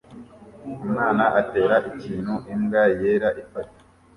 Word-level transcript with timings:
Umwana 0.85 1.23
atera 1.41 1.75
ikintu 1.91 2.33
imbwa 2.53 2.83
yera 2.99 3.29
ifata 3.43 3.79